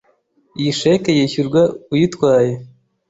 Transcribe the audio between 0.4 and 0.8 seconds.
Iyi